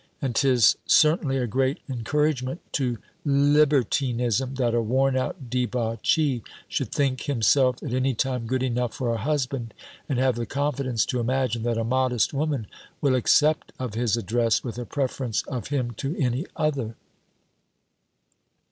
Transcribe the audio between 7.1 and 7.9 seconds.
himself